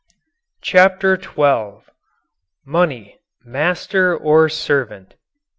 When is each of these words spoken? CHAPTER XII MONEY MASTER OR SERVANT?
CHAPTER 0.63 1.15
XII 1.21 1.85
MONEY 2.65 3.19
MASTER 3.45 4.17
OR 4.17 4.49
SERVANT? 4.49 5.13